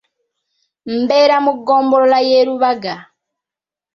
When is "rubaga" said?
2.47-2.95